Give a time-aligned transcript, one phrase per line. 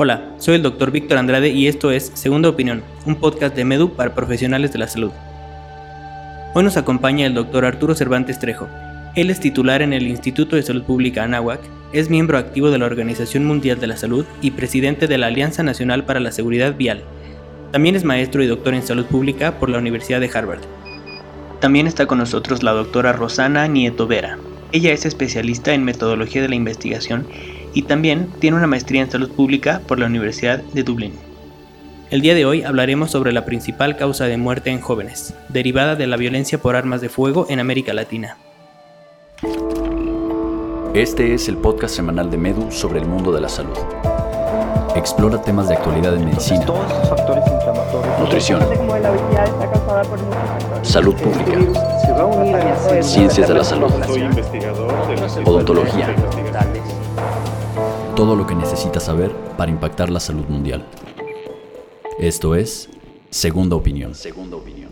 [0.00, 3.94] Hola, soy el doctor Víctor Andrade y esto es Segunda Opinión, un podcast de Medu
[3.94, 5.10] para profesionales de la salud.
[6.54, 8.68] Hoy nos acompaña el doctor Arturo Cervantes Trejo.
[9.16, 11.58] Él es titular en el Instituto de Salud Pública Anáhuac,
[11.92, 15.64] es miembro activo de la Organización Mundial de la Salud y presidente de la Alianza
[15.64, 17.02] Nacional para la Seguridad Vial.
[17.72, 20.60] También es maestro y doctor en salud pública por la Universidad de Harvard.
[21.58, 24.38] También está con nosotros la doctora Rosana Nieto Vera.
[24.70, 27.26] Ella es especialista en metodología de la investigación
[27.74, 31.12] y también tiene una maestría en salud pública por la Universidad de Dublín.
[32.10, 36.06] El día de hoy hablaremos sobre la principal causa de muerte en jóvenes, derivada de
[36.06, 38.38] la violencia por armas de fuego en América Latina.
[40.94, 43.76] Este es el podcast semanal de Medu sobre el mundo de la salud.
[44.96, 46.64] Explora temas de actualidad en medicina,
[48.18, 48.62] nutrición,
[50.82, 53.92] salud pública, ciencias de la salud,
[55.44, 56.14] odontología
[58.18, 60.82] todo lo que necesitas saber para impactar la salud mundial.
[62.18, 62.90] Esto es
[63.30, 64.12] Segunda Opinión.
[64.12, 64.90] Segunda Opinión.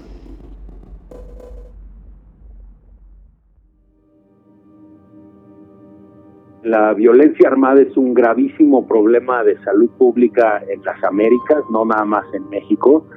[6.63, 12.05] La violencia armada es un gravísimo problema de salud pública en las Américas, no nada
[12.05, 13.09] más en México,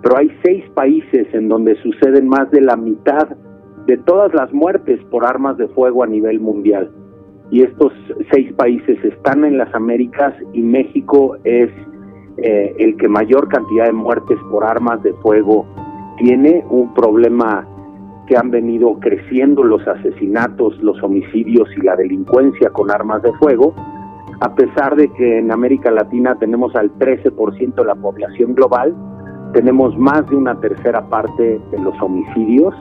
[0.00, 3.28] pero hay seis países en donde suceden más de la mitad
[3.84, 6.90] de todas las muertes por armas de fuego a nivel mundial
[7.50, 7.92] y estos
[8.30, 11.70] seis países están en las Américas y México es
[12.36, 15.66] eh, el que mayor cantidad de muertes por armas de fuego
[16.18, 17.66] tiene, un problema
[18.26, 23.74] que han venido creciendo los asesinatos, los homicidios y la delincuencia con armas de fuego,
[24.40, 28.94] a pesar de que en América Latina tenemos al 13% de la población global,
[29.52, 32.74] tenemos más de una tercera parte de los homicidios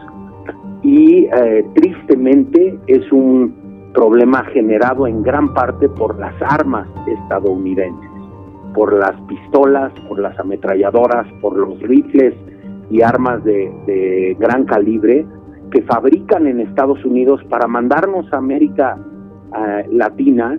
[0.83, 8.09] y eh, tristemente es un problema generado en gran parte por las armas estadounidenses,
[8.73, 12.33] por las pistolas, por las ametralladoras, por los rifles
[12.89, 15.25] y armas de, gran calibre
[15.71, 18.97] que fabrican en Estados Unidos para mandarnos a América
[19.55, 20.57] eh, Latina.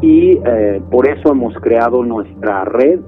[0.00, 2.98] Y eh, por eso hemos creado nuestra red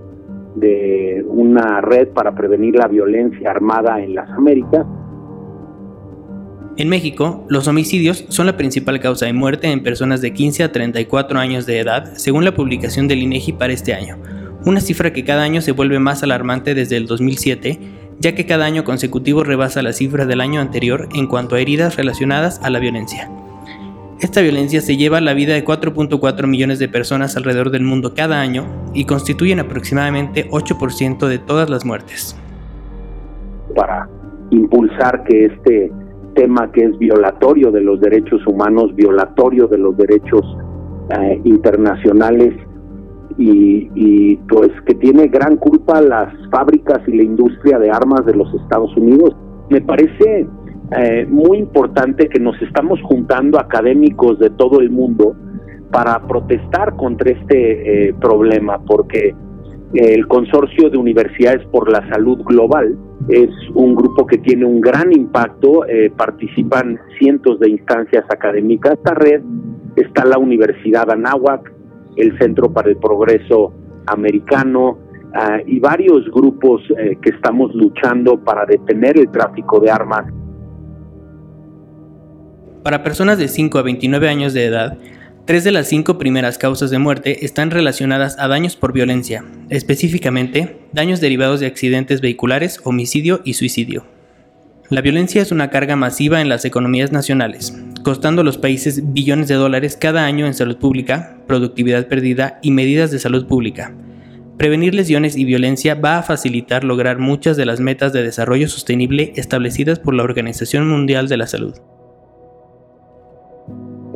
[0.55, 4.87] de una red para prevenir la violencia armada en las Américas
[6.77, 10.73] en México, los homicidios son la principal causa de muerte en personas de 15 a
[10.73, 14.19] 34 años de edad, según la publicación del INEGI para este año,
[14.65, 17.79] una cifra que cada año se vuelve más alarmante desde el 2007,
[18.19, 21.97] ya que cada año consecutivo rebasa la cifra del año anterior en cuanto a heridas
[21.97, 23.31] relacionadas a la violencia.
[24.21, 28.41] Esta violencia se lleva la vida de 4.4 millones de personas alrededor del mundo cada
[28.41, 32.37] año y constituyen aproximadamente 8% de todas las muertes.
[33.77, 34.09] Para
[34.51, 35.93] impulsar que este
[36.35, 40.43] tema que es violatorio de los derechos humanos, violatorio de los derechos
[41.11, 42.55] eh, internacionales
[43.39, 48.53] y, pues que tiene gran culpa las fábricas y la industria de armas de los
[48.55, 49.35] Estados Unidos.
[49.71, 50.47] Me parece
[50.97, 55.35] eh, muy importante que nos estamos juntando académicos de todo el mundo
[55.91, 59.35] para protestar contra este eh, problema, porque
[59.95, 65.13] el Consorcio de Universidades por la Salud Global es un grupo que tiene un gran
[65.13, 68.95] impacto, eh, participan cientos de instancias académicas.
[68.95, 69.41] Esta red
[69.97, 71.73] está la Universidad Anáhuac,
[72.17, 73.73] el Centro para el Progreso
[74.07, 74.99] Americano
[75.33, 80.25] ah, y varios grupos eh, que estamos luchando para detener el tráfico de armas.
[82.83, 84.99] Para personas de 5 a 29 años de edad,
[85.47, 90.79] Tres de las cinco primeras causas de muerte están relacionadas a daños por violencia, específicamente
[90.95, 94.07] daños derivados de accidentes vehiculares, homicidio y suicidio.
[94.89, 99.47] La violencia es una carga masiva en las economías nacionales, costando a los países billones
[99.49, 103.95] de dólares cada año en salud pública, productividad perdida y medidas de salud pública.
[104.57, 109.35] Prevenir lesiones y violencia va a facilitar lograr muchas de las metas de desarrollo sostenible
[109.37, 111.75] establecidas por la Organización Mundial de la Salud.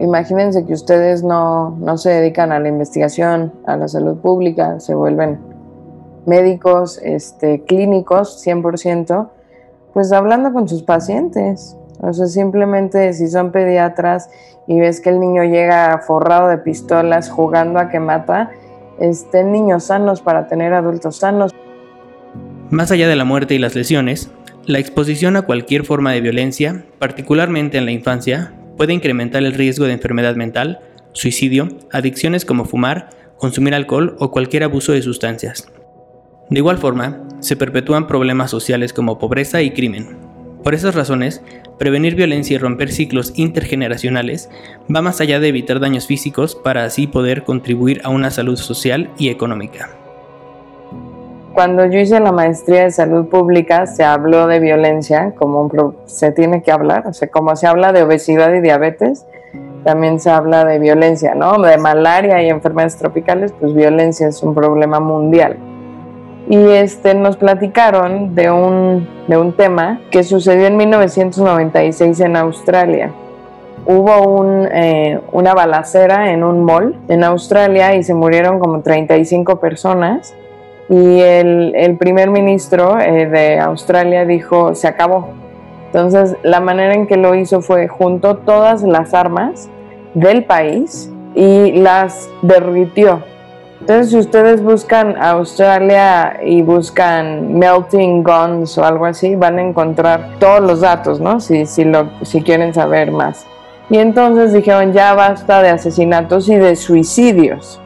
[0.01, 5.39] Imagínense que ustedes no, se dedican a la investigación, a la salud pública, se vuelven
[6.25, 9.29] médicos, este, clínicos 100%,
[9.93, 11.77] pues hablando con sus pacientes.
[12.01, 14.31] O sea, simplemente si son pediatras
[14.69, 18.51] y ves que el niño llega forrado de pistolas jugando a que mata,
[19.01, 21.53] estén niños sanos para tener adultos sanos.
[22.71, 24.31] Más allá de la muerte y las lesiones,
[24.65, 29.85] la exposición a cualquier forma de violencia, particularmente en la infancia, puede incrementar el riesgo
[29.85, 30.81] de enfermedad mental,
[31.13, 35.71] suicidio, adicciones como fumar, consumir alcohol o cualquier abuso de sustancias.
[36.49, 40.17] De igual forma, se perpetúan problemas sociales como pobreza y crimen.
[40.65, 41.43] Por esas razones,
[41.79, 44.49] prevenir violencia y romper ciclos intergeneracionales
[44.95, 49.11] va más allá de evitar daños físicos para así poder contribuir a una salud social
[49.19, 50.08] y económica.
[51.59, 56.31] Cuando yo hice la maestría de salud pública se habló de violencia como un se
[56.31, 59.27] tiene que hablar, o sea, como se habla de obesidad y diabetes,
[59.83, 61.61] también se habla de violencia, ¿no?
[61.61, 65.57] De malaria y enfermedades tropicales, pues violencia es un problema mundial.
[66.49, 73.11] Y este, nos platicaron de un, de un tema que sucedió en 1996 en Australia.
[73.85, 79.59] Hubo un, eh, una balacera en un mall en Australia y se murieron como 35
[79.59, 80.37] personas.
[80.89, 85.35] Y el, primer ministro eh, de Australia dijo, se acabó,
[85.89, 89.71] entonces, la manera en que lo hizo fue juntó todas las armas
[90.13, 93.23] del país y las derritió.
[93.81, 100.37] Entonces, si ustedes buscan Australia y buscan melting guns o algo así, van a encontrar
[100.39, 101.41] todos los datos, ¿no?
[101.41, 103.47] Si, si, lo, si quieren saber más.
[103.89, 107.81] Y entonces dijeron, ya basta de asesinatos y de suicidios.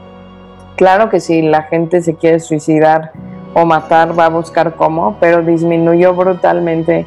[0.83, 3.13] Claro que si la gente se quiere suicidar
[3.55, 7.07] o matar, va a buscar cómo, pero disminuyó brutalmente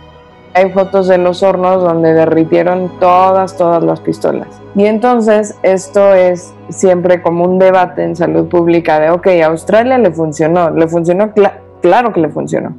[0.54, 4.48] hay fotos de los hornos donde derritieron todas, todas las pistolas.
[4.76, 9.98] Y entonces esto es siempre como un debate en salud pública de, ok, a Australia
[9.98, 11.34] le funcionó, le funcionó,
[11.82, 12.74] claro que le funcionó.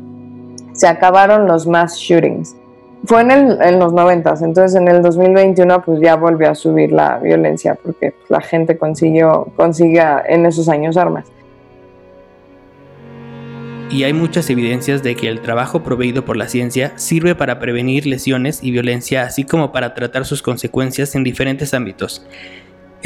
[0.72, 2.56] Se acabaron los mass shootings.
[3.06, 6.92] Fue en, el, en los 90, entonces en el 2021 pues ya volvió a subir
[6.92, 11.26] la violencia porque la gente consiguió, consiga en esos años armas
[13.90, 18.06] y hay muchas evidencias de que el trabajo proveído por la ciencia sirve para prevenir
[18.06, 22.26] lesiones y violencia, así como para tratar sus consecuencias en diferentes ámbitos.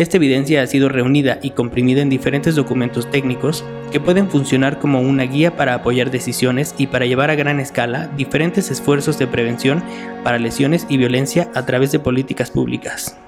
[0.00, 5.02] Esta evidencia ha sido reunida y comprimida en diferentes documentos técnicos que pueden funcionar como
[5.02, 9.82] una guía para apoyar decisiones y para llevar a gran escala diferentes esfuerzos de prevención
[10.24, 13.20] para lesiones y violencia a través de políticas públicas.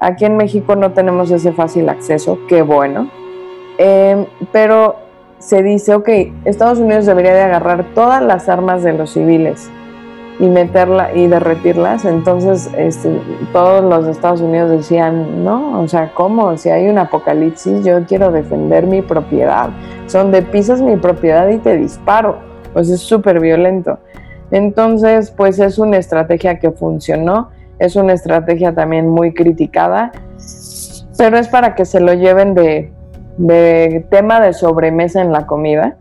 [0.00, 3.10] Aquí en México no tenemos ese fácil acceso, qué bueno,
[3.78, 4.96] eh, pero
[5.38, 6.10] se dice, ok,
[6.44, 9.70] Estados Unidos debería de agarrar todas las armas de los civiles
[10.40, 13.20] y meterla y derretirlas, entonces este,
[13.52, 16.56] todos los Estados Unidos decían, no, o sea, ¿cómo?
[16.56, 19.70] Si hay un apocalipsis, yo quiero defender mi propiedad.
[20.06, 22.38] Son de pisas mi propiedad y te disparo.
[22.72, 23.98] Pues es súper violento.
[24.50, 30.12] Entonces, pues es una estrategia que funcionó, es una estrategia también muy criticada,
[31.16, 32.92] pero es para que se lo lleven de,
[33.36, 35.96] de tema de sobremesa en la comida,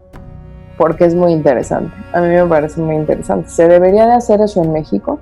[0.78, 1.94] porque es muy interesante.
[2.14, 3.50] A mí me parece muy interesante.
[3.50, 5.20] ¿Se debería de hacer eso en México?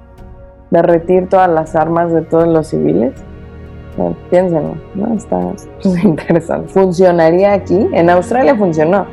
[0.72, 3.14] ¿Derretir todas las armas de todos los civiles?
[4.30, 5.16] piénsenlo, ¿no?
[5.16, 5.54] Está
[6.04, 6.68] interesante.
[6.74, 7.88] ¿Funcionaría aquí?
[7.94, 9.08] En Australia funcionó.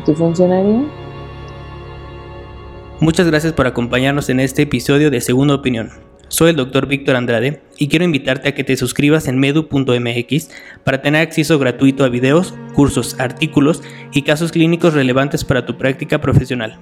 [0.00, 0.84] ¿Aquí funcionaría?
[3.00, 6.05] Muchas gracias por acompañarnos en este episodio de Segunda Opinión.
[6.28, 10.50] Soy el doctor Víctor Andrade y quiero invitarte a que te suscribas en medu.mx
[10.82, 13.82] para tener acceso gratuito a videos, cursos, artículos
[14.12, 16.78] y casos clínicos relevantes para tu práctica profesional.